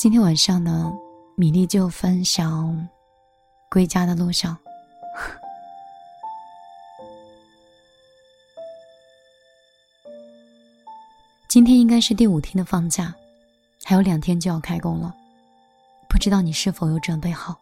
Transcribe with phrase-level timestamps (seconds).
[0.00, 0.90] 今天晚上呢，
[1.36, 2.88] 米粒就分享
[3.70, 4.56] 归家的路上。
[11.50, 13.14] 今天应该是第五天的放假，
[13.84, 15.14] 还有两天就要开工了，
[16.08, 17.54] 不知道你是否有准备好？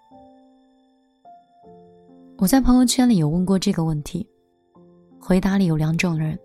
[2.36, 4.24] 我在朋友圈里有问过这个问题，
[5.20, 6.38] 回答里有两种人，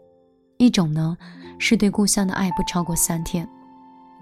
[0.57, 1.15] 一种呢
[1.59, 3.48] 是对故乡的爱不超过三天。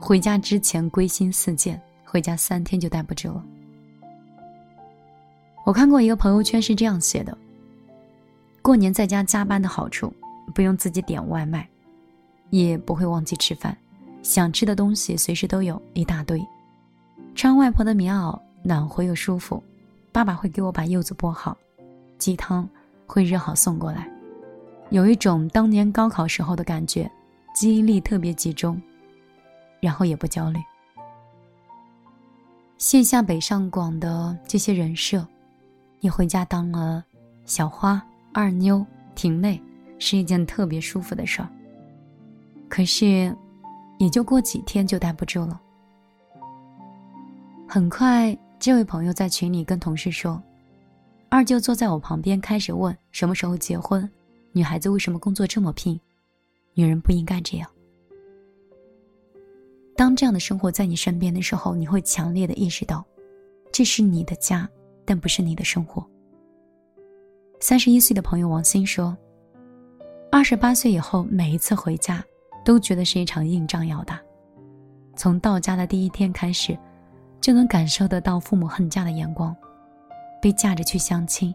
[0.03, 3.45] 回家之前归心似箭，回家三天就待不住了。
[5.63, 7.37] 我看过一个朋友圈是这样写的：
[8.63, 10.11] 过年在家加班的好处，
[10.55, 11.69] 不用自己点外卖，
[12.49, 13.77] 也不会忘记吃饭，
[14.23, 16.43] 想吃的东西随时都有一大堆，
[17.35, 19.63] 穿外婆的棉袄暖和又舒服，
[20.11, 21.55] 爸爸会给我把柚子剥好，
[22.17, 22.67] 鸡汤
[23.05, 24.09] 会热好送过来，
[24.89, 27.09] 有一种当年高考时候的感觉，
[27.53, 28.81] 记忆力特别集中。
[29.81, 30.59] 然后也不焦虑。
[32.77, 35.27] 卸下北上广的这些人设，
[35.99, 37.03] 你回家当了
[37.45, 38.01] 小花、
[38.33, 39.61] 二妞、婷妹，
[39.99, 41.49] 是一件特别舒服的事儿。
[42.69, 43.35] 可是，
[43.99, 45.59] 也就过几天就待不住了。
[47.67, 50.41] 很快，这位朋友在群里跟同事说
[51.29, 54.09] ：“二舅坐在我旁边，开始问什么时候结婚，
[54.53, 55.99] 女孩子为什么工作这么拼，
[56.73, 57.69] 女人不应该这样。”
[60.01, 63.05] 当这样的生活在你身边的时候，你会强烈的意识到，
[63.71, 64.67] 这是你的家，
[65.05, 66.03] 但不是你的生活。
[67.59, 69.15] 三十一岁的朋友王鑫说
[70.31, 72.25] ：“二十八岁以后，每一次回家，
[72.65, 74.19] 都觉得是一场硬仗要打。
[75.15, 76.75] 从到家的第一天开始，
[77.39, 79.55] 就能感受得到父母恨嫁的眼光，
[80.41, 81.53] 被架着去相亲，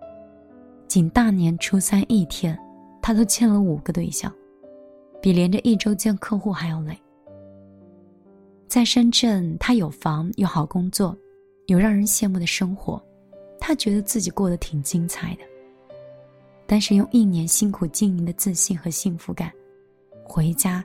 [0.86, 2.56] 仅大年初三一天，
[3.02, 4.32] 他都见了五个对象，
[5.20, 6.96] 比连着一周见客户还要累。”
[8.68, 11.16] 在深圳，他有房，有好工作，
[11.66, 13.00] 有让人羡慕的生活，
[13.60, 15.42] 他觉得自己过得挺精彩的。
[16.66, 19.52] 但是用一年辛苦经营的自信和幸福感，
[20.24, 20.84] 回家，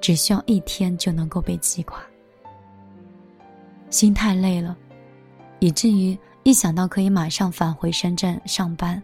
[0.00, 2.00] 只需要一天就能够被击垮。
[3.90, 4.78] 心太累了，
[5.58, 9.02] 以至于一想到可以马上返回深圳上班，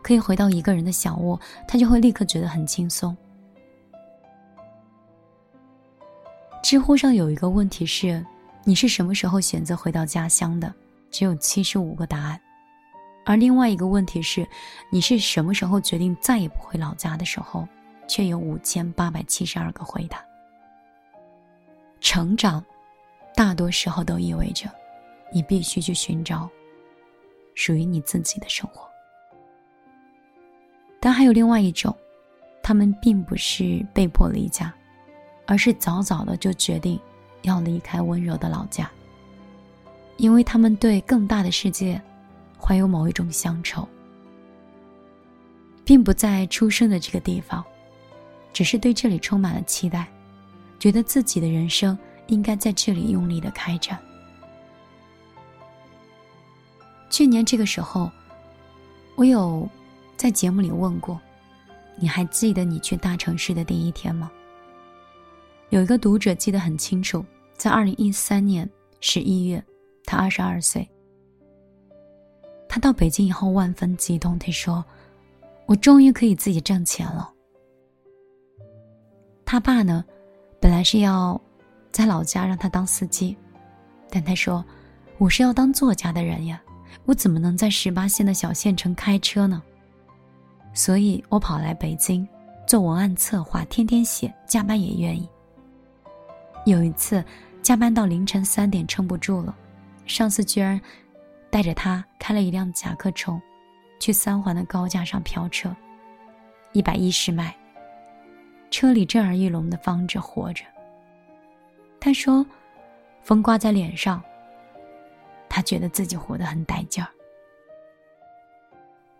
[0.00, 3.14] 可以回到一个人的小窝，他就会立刻觉得很轻松。
[6.62, 8.24] 知乎上有一个问题是：
[8.64, 10.72] 你是什么时候选择回到家乡的？
[11.10, 12.40] 只有七十五个答案。
[13.24, 14.46] 而另外一个问题是：
[14.88, 17.66] 你是什么时候决定再也不回老家的时候？
[18.08, 20.22] 却有五千八百七十二个回答。
[22.00, 22.62] 成长，
[23.34, 24.68] 大多时候都意味着，
[25.32, 26.48] 你必须去寻找
[27.54, 28.88] 属于你自己的生活。
[31.00, 31.96] 但还有另外一种，
[32.62, 34.72] 他们并不是被迫离家。
[35.46, 36.98] 而是早早的就决定
[37.42, 38.90] 要离开温柔的老家，
[40.16, 42.00] 因为他们对更大的世界
[42.58, 43.86] 怀有某一种乡愁，
[45.84, 47.64] 并不在出生的这个地方，
[48.52, 50.06] 只是对这里充满了期待，
[50.78, 51.98] 觉得自己的人生
[52.28, 53.98] 应该在这里用力的开展。
[57.10, 58.10] 去年这个时候，
[59.16, 59.68] 我有
[60.16, 61.20] 在节目里问过，
[61.96, 64.30] 你还记得你去大城市的第一天吗？
[65.72, 67.24] 有一个读者记得很清楚，
[67.54, 68.68] 在二零一三年
[69.00, 69.64] 十一月，
[70.04, 70.86] 他二十二岁。
[72.68, 74.84] 他到北京以后万分激动，他说
[75.64, 77.32] ：“我终于可以自己挣钱了。”
[79.46, 80.04] 他爸呢，
[80.60, 81.40] 本来是要
[81.90, 83.34] 在老家让他当司机，
[84.10, 84.62] 但他说
[85.16, 86.62] ：“我是要当作家的人呀，
[87.06, 89.62] 我怎么能在十八线的小县城开车呢？
[90.74, 92.28] 所以我跑来北京
[92.66, 95.26] 做文案策划，天天写，加班也愿意。”
[96.64, 97.24] 有一次，
[97.60, 99.54] 加班到凌晨三点，撑不住了，
[100.06, 100.80] 上司居然
[101.50, 103.40] 带着他开了一辆甲壳虫，
[103.98, 105.74] 去三环的高架上飙车，
[106.72, 107.54] 一百一十迈。
[108.70, 110.64] 车里震耳欲聋的方着活着。
[112.00, 112.44] 他说
[113.22, 114.22] ：“风刮在脸上，
[115.48, 117.10] 他觉得自己活得很带劲儿。”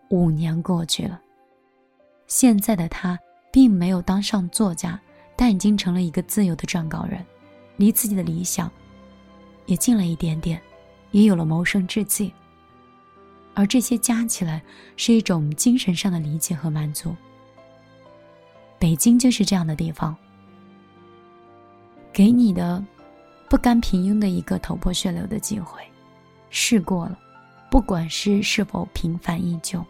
[0.09, 1.21] 五年过去了，
[2.27, 3.19] 现在的他
[3.53, 4.99] 并没有当上作家，
[5.37, 7.25] 但已经成了一个自由的撰稿人。
[7.79, 8.71] 离自己的理想
[9.67, 10.61] 也近了一点点，
[11.11, 12.33] 也有了谋生之计。
[13.55, 14.63] 而这些加起来，
[14.97, 17.17] 是一种精神上的理解和满足。
[18.79, 20.15] 北京就是这样的地方，
[22.13, 22.85] 给你的
[23.49, 25.83] 不甘平庸的一个头破血流的机会，
[26.51, 27.19] 试过了，
[27.71, 29.85] 不管是是否平凡依旧，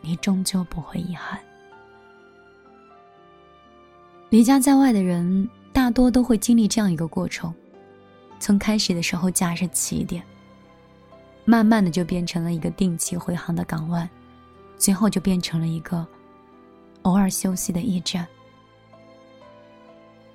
[0.00, 1.40] 你终究不会遗憾。
[4.28, 7.54] 离家在外的人，大多都会经历这样一个过程：
[8.40, 10.22] 从开始的时候家是起点。
[11.44, 14.08] 慢慢的就变成了一个定期回航的港湾，
[14.76, 16.04] 最后就变成了一个
[17.02, 18.26] 偶尔休息的驿站。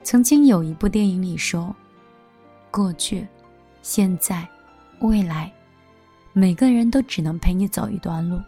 [0.04, 1.76] 曾经有一部电影里说，
[2.72, 3.28] 过去、
[3.82, 4.48] 现在、
[5.02, 5.52] 未来，
[6.32, 8.40] 每个人都只能陪你走一段路，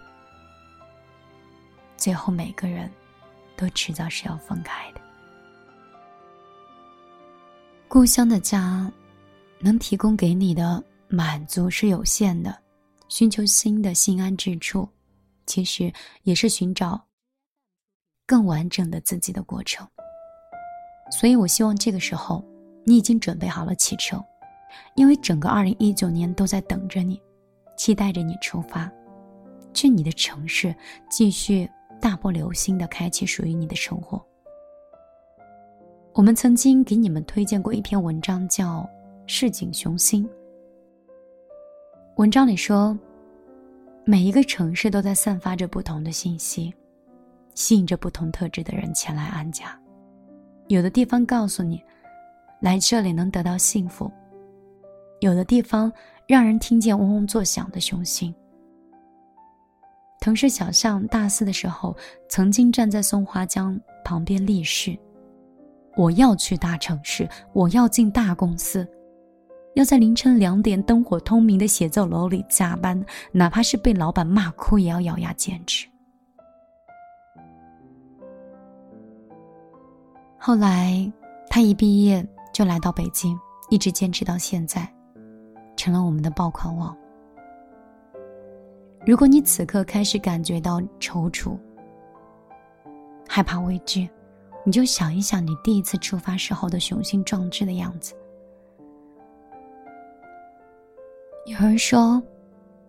[1.97, 2.89] 最后每个人
[3.57, 5.02] 都迟早是要分开的。
[7.93, 8.91] 故乡的家，
[9.59, 10.83] 能提供给你的。
[11.09, 12.59] 满足是有限的，
[13.07, 14.89] 寻求新的心安之处，
[15.45, 15.93] 其实
[16.23, 16.99] 也是寻找
[18.25, 19.87] 更完整的自己的过程。
[21.11, 22.43] 所以我希望这个时候
[22.83, 24.19] 你已经准备好了启程，
[24.95, 27.21] 因为整个二零一九年都在等着你，
[27.77, 28.91] 期待着你出发，
[29.71, 30.75] 去你的城市
[31.11, 31.69] 继续
[32.01, 34.19] 大步流星的开启属于你的生活。
[36.15, 38.81] 我们曾经给你们推荐过一篇文章，叫
[39.25, 40.23] 《市井雄心》。
[42.17, 42.95] 文章里说，
[44.05, 46.71] 每一个城市都在散发着不同的信息，
[47.55, 49.75] 吸引着不同特质的人前来安家。
[50.67, 51.81] 有的地方告诉你，
[52.61, 54.07] 来这里能得到幸福；
[55.19, 55.91] 有的地方
[56.27, 58.31] 让人听见嗡嗡作响的雄心。
[60.21, 61.97] 同事小巷大四的时候，
[62.29, 64.95] 曾经站在松花江旁边立誓：
[65.95, 68.87] 我要去大城市，我要进大公司。
[69.75, 75.87] 要在凌晨两点灯火通明的写字楼里加班，哪怕是被老板骂哭，也要咬牙坚持。
[80.37, 81.11] 后来，
[81.49, 83.35] 他一毕业就来到北京，
[83.69, 84.87] 一直坚持到现在，
[85.75, 86.95] 成了我们的爆款王。
[89.05, 91.57] 如果你此刻开始感觉到踌躇、
[93.27, 94.07] 害怕畏惧，
[94.65, 98.13] 你就想一想你第一次出发时候的雄心壮志的样子。
[101.45, 102.23] 有人说，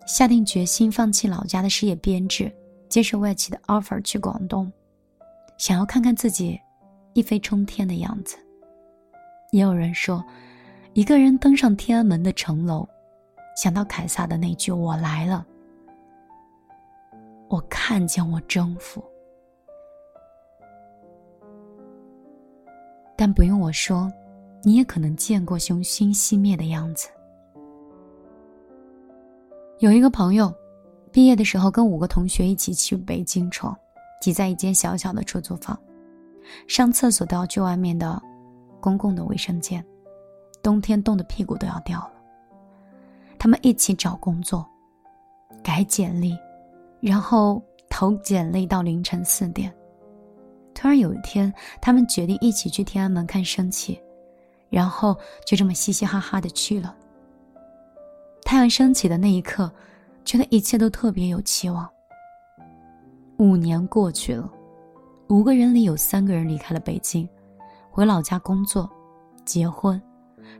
[0.07, 2.49] 下定决心放弃老家的事业编制，
[2.87, 4.71] 接受外企的 offer 去广东，
[5.57, 6.57] 想要看看自己
[7.13, 8.37] 一飞冲天的样子。
[9.51, 10.23] 也有人说，
[10.93, 12.87] 一个人登上天安门的城楼，
[13.57, 15.45] 想到凯撒的那句“我来了”，
[17.49, 19.03] 我看见我征服。
[23.15, 24.11] 但不用我说，
[24.61, 27.07] 你也可能见过雄心熄灭的样子。
[29.79, 30.53] 有一个朋友，
[31.11, 33.77] 毕业的时候跟五个同学一起去北京闯，
[34.21, 35.77] 挤在一间小小的出租房，
[36.67, 38.21] 上厕所都要去外面的
[38.79, 39.85] 公共的卫生间，
[40.61, 42.11] 冬天冻得屁股都要掉了。
[43.37, 44.65] 他们一起找工作，
[45.61, 46.37] 改简历，
[46.99, 49.73] 然后投简历到凌晨四点。
[50.75, 51.51] 突然有一天，
[51.81, 53.99] 他们决定一起去天安门看升旗，
[54.69, 55.17] 然后
[55.47, 56.95] 就这么嘻嘻哈哈的去了。
[58.43, 59.71] 太阳升起的那一刻，
[60.23, 61.89] 觉得一切都特别有期望。
[63.37, 64.47] 五年过去了，
[65.29, 67.27] 五个人里有三个人离开了北京，
[67.89, 68.87] 回老家工作、
[69.45, 69.99] 结婚，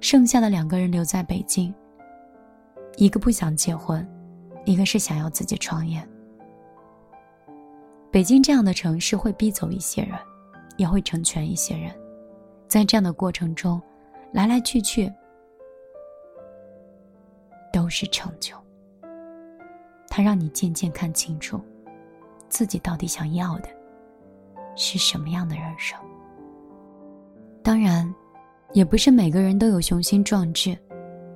[0.01, 1.72] 剩下的两个人留在北京。
[2.98, 4.07] 一个不想结婚，
[4.63, 6.01] 一个是想要自己创业。
[8.15, 10.17] 北京这样的城市会逼走一些人，
[10.77, 11.93] 也会成全一些人，
[12.65, 13.81] 在这样的过程中，
[14.31, 15.12] 来来去去。
[17.74, 18.55] 都是成就。
[20.07, 21.60] 它让你渐渐看清楚，
[22.48, 23.67] 自己到底想要的
[24.77, 26.00] 是什么样的人生。
[27.62, 28.10] 当然，
[28.72, 30.74] 也不是每个人都有雄心壮志。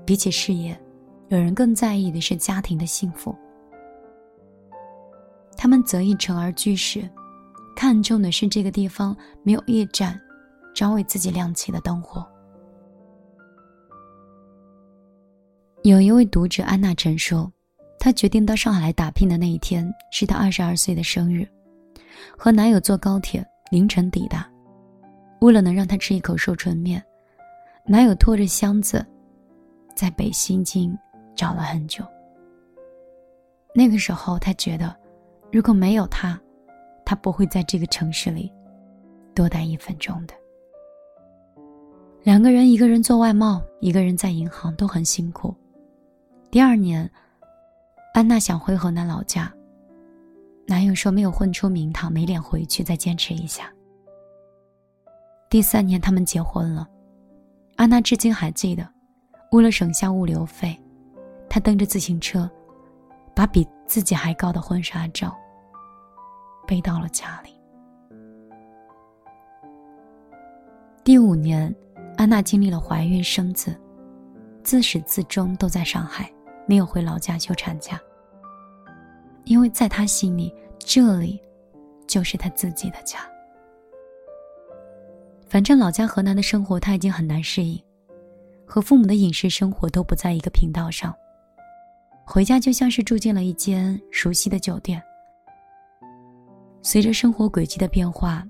[0.06, 0.80] 比起事业，
[1.28, 3.36] 有人更在意的是家庭的幸福。
[5.62, 7.08] 他们择一城而居时，
[7.76, 9.14] 看重的是这个地方
[9.44, 10.18] 没有一盏
[10.74, 12.26] 专为自己亮起的灯火。
[15.84, 17.52] 有一位读者安娜陈说，
[18.00, 21.46] 她决定到上海来打拼的那一天是她二十二岁的生日，
[22.38, 24.50] 和男友坐高铁凌晨抵达，
[25.42, 27.04] 为了能让她吃一口寿春面，
[27.86, 29.06] 男友拖着箱子，
[29.94, 30.98] 在北新泾
[31.36, 32.02] 找了很久。
[33.76, 34.96] 那个时候，她觉得，
[35.52, 36.40] 如果没有他，
[37.06, 38.52] 他不会在这个城市里
[39.34, 40.34] 多待一分钟的。
[42.22, 45.56] 两个人，一个人做外贸，一个人在银行，都很辛苦。
[46.52, 47.10] 第二年，
[48.14, 49.52] 安娜想回河南老家，
[50.68, 53.72] 男友说没有混出名堂，没脸回去，再坚持一下。
[55.50, 56.88] 第三年，他们结婚了。
[57.76, 58.88] 安娜至今还记得，
[59.52, 60.80] 为了省下物流费，
[61.50, 62.48] 她蹬着自行车，
[63.34, 65.36] 把比自己还高的婚纱照
[66.68, 67.50] 背到了家里。
[71.04, 71.76] 第五年。
[72.18, 73.74] 安娜经历了怀孕、生子，
[74.62, 76.30] 自始至终都在上海，
[76.68, 77.98] 没有回老家休产假。
[79.46, 81.42] 因为在她心里，这里
[82.06, 83.20] 就是她自己的家。
[85.48, 87.82] 反正老家河南的生活，她已经很难适应，
[88.66, 91.16] 和父母的饮食生活都不在一个频道上。
[92.32, 95.02] 回家就像是住进了一间熟悉的酒店。
[96.80, 98.48] 随着生活轨迹的变化，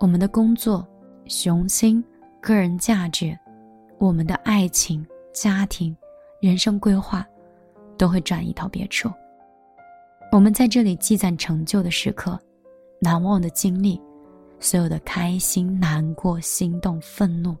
[0.00, 0.88] 我们的工作、
[1.26, 2.02] 雄心。
[2.40, 3.38] 个人价值，
[3.98, 5.94] 我们的爱情、家庭、
[6.40, 7.22] 人生规划，
[7.98, 9.10] 都会转移到别处。
[10.32, 12.40] 我们在这里积攒成就的时刻，
[12.98, 14.00] 难忘的经历，
[14.58, 17.54] 所有的开心、难过、心动、愤怒，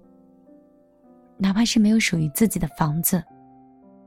[1.36, 3.22] 哪怕是没有属于自己的房子，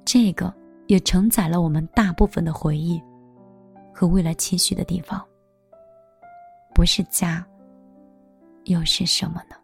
[0.04, 0.52] 这个
[0.88, 3.02] 也承载了我们大部分的回忆
[3.94, 5.24] 和未来期许的地方。
[6.74, 7.46] 不是家，
[8.66, 9.56] 又是什么呢？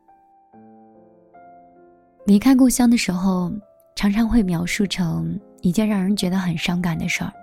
[2.25, 3.51] 离开故乡的时候，
[3.95, 7.33] 常常会描述成一件让人觉得很伤感的事儿，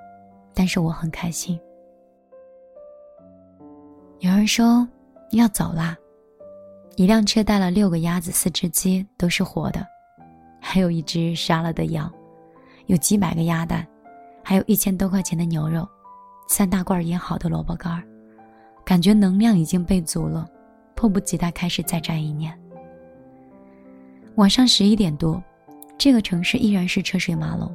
[0.55, 1.59] 但是我很开心。
[4.21, 4.89] 有人说
[5.33, 5.97] 要走啦，
[6.95, 9.85] 一辆车带了六个鸭子、四只鸡，都是活的，
[10.61, 12.11] 还有一只杀了的羊，
[12.87, 13.87] 有几百个鸭蛋，
[14.43, 15.87] 还有一千多块钱的牛肉，
[16.49, 18.03] 三大罐腌好的萝卜干，
[18.85, 20.49] 感觉能量已经备足了，
[20.95, 22.57] 迫不及待开始再战一年。
[24.37, 25.43] 晚上十一点多，
[25.99, 27.75] 这个城市依然是车水马龙，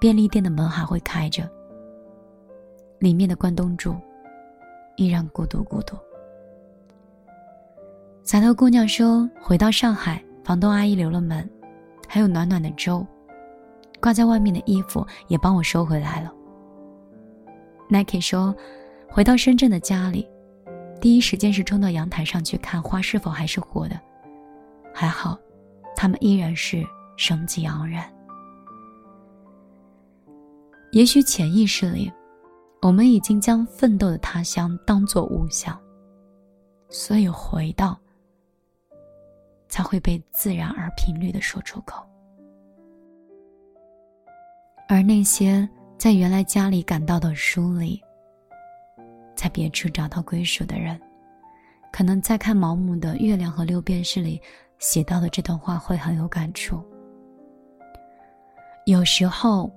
[0.00, 1.48] 便利店的门还会开着。
[2.98, 3.94] 里面的关东煮
[4.96, 5.96] 依然孤独孤独。
[8.22, 11.48] 洒头姑娘说：“回到上海，房东阿姨留了门，
[12.08, 13.04] 还有暖暖的粥，
[14.02, 16.30] 挂在外面的衣服也帮我收回来了。”
[17.88, 18.54] Nike 说
[19.08, 20.28] ：“回到深圳的家里，
[21.00, 23.98] 第一时间是冲到阳台上去看花是否还是活的，
[24.92, 25.38] 还好。”
[25.94, 26.84] 他们依然是
[27.16, 28.10] 生机盎然。
[30.90, 32.10] 也许潜意识里，
[32.80, 35.78] 我们已经将奋斗的他乡当作物象，
[36.88, 37.96] 所以回到，
[39.68, 42.04] 才会被自然而频率的说出口。
[44.92, 47.98] 而那些在原来家里感到的疏离，
[49.34, 51.00] 在别处找到归属的人，
[51.90, 54.38] 可能在看毛姆的《月亮和六便士》里。
[54.78, 56.84] 写到的这段话会很有感触。
[58.84, 59.72] 有时候，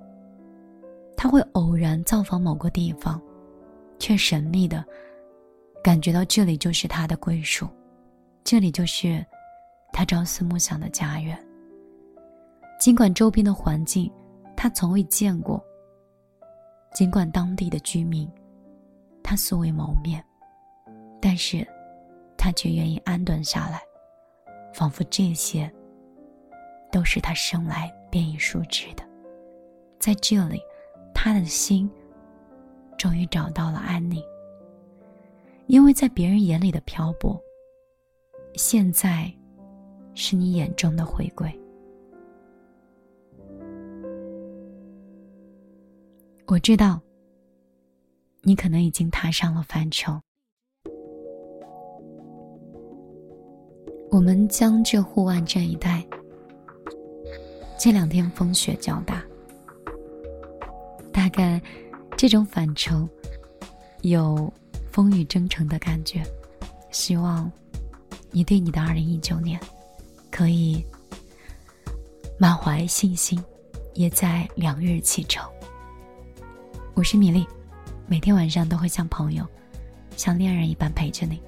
[1.16, 3.22] 他会偶然造访某个地方，
[3.98, 4.84] 却神秘的
[5.82, 7.70] 感觉到这里就是他的归属，
[8.44, 9.26] 这里就是
[9.94, 11.40] 他朝思暮想的家园。
[12.82, 14.12] 尽管周边的环境
[14.56, 15.64] 他从未见过，
[16.94, 18.30] 尽管当地的居民
[19.22, 20.24] 他素未谋面，
[21.22, 21.68] 但是，
[22.38, 23.82] 他却愿意安顿下来。
[24.74, 25.72] 仿佛这些
[26.92, 29.04] 都是他生来便已熟知的，
[30.00, 30.62] 在这里，
[31.14, 31.90] 他的心
[32.98, 34.22] 终于找到了安宁。
[35.68, 37.42] 因为在别人眼里的漂泊，
[38.56, 39.34] 现在
[40.14, 41.50] 是你眼中的回归。
[46.48, 47.02] 我知道，
[48.44, 50.22] 你可能已经踏上了返程。
[54.12, 56.06] 我们江浙沪皖这一带，
[57.80, 59.26] 这两天风雪较大，
[61.12, 61.60] 大概
[62.16, 63.10] 这种返程
[64.04, 64.54] 有
[64.92, 66.22] 风雨征程的感觉。
[66.92, 67.52] 希望
[68.30, 69.60] 你对你的二零一九年
[70.30, 70.86] 可以
[72.38, 73.44] 满怀信心，
[73.96, 75.44] 也在两日启程。
[76.96, 77.46] 我是米粒，
[78.08, 79.46] 每天晚上都会像朋友、
[80.16, 81.42] 像恋人一般陪着你。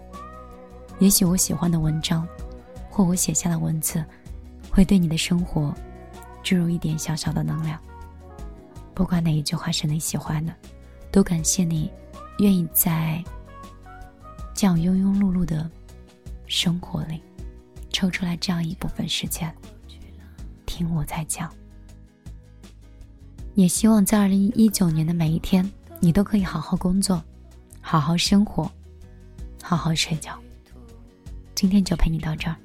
[0.99, 2.27] 也许我喜欢的文章。
[2.89, 4.03] 或我写下的文字，
[4.71, 5.71] 会对你的生活
[6.41, 7.79] 注入一点小小的能量。
[8.95, 10.51] 不管哪一句话是你喜欢的，
[11.11, 11.91] 都感谢你
[12.39, 13.23] 愿意在
[14.55, 15.69] 这样庸庸碌碌的
[16.47, 17.21] 生活里，
[17.91, 19.55] 抽出来这样一部分时间
[20.65, 21.53] 听我在讲。
[23.57, 25.67] 也希望在二零一九年的每一天，
[25.99, 27.19] 你都可以好好工作，
[27.81, 28.71] 好好生活，
[29.63, 30.37] 好好睡觉。
[31.55, 32.55] 今天就陪你到这儿。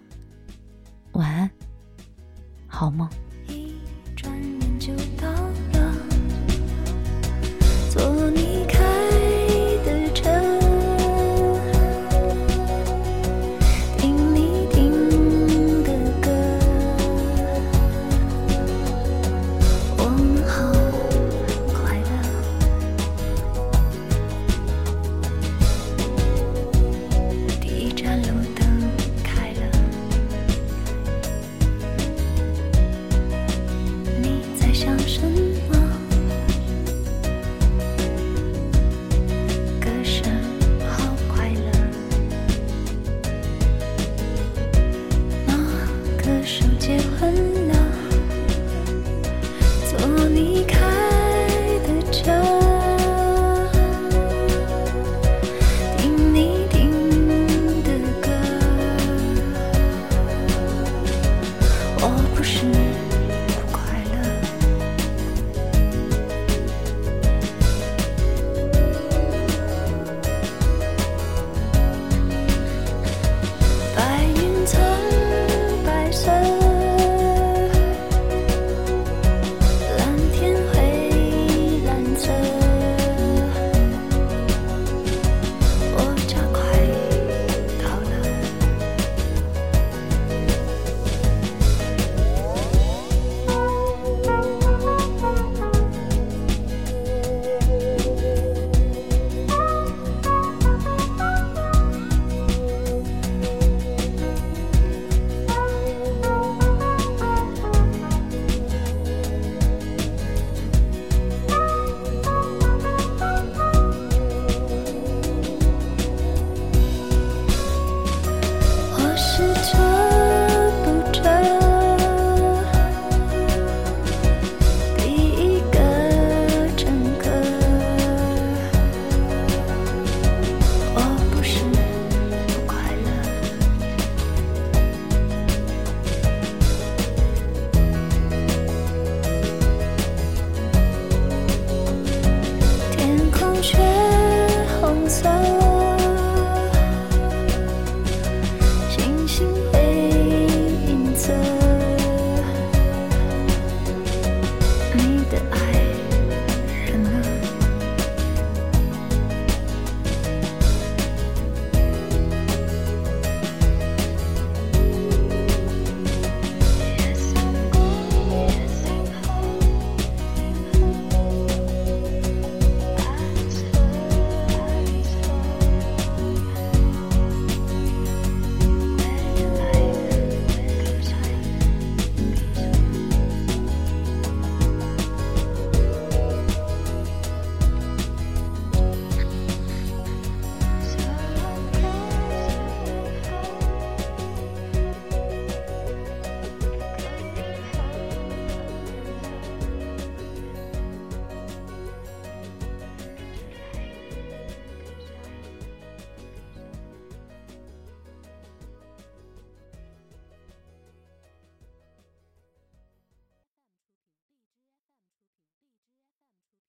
[1.13, 1.51] 晚安，
[2.67, 3.09] 好梦。
[3.49, 3.73] 一
[4.15, 5.33] 转眼就到
[5.73, 5.95] 了，